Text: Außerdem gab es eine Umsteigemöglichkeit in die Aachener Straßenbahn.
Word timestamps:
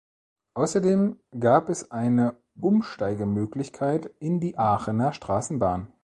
Außerdem 0.55 1.19
gab 1.39 1.69
es 1.69 1.91
eine 1.91 2.35
Umsteigemöglichkeit 2.59 4.07
in 4.17 4.39
die 4.39 4.57
Aachener 4.57 5.13
Straßenbahn. 5.13 5.93